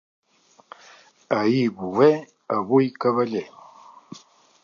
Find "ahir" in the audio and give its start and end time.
1.39-1.69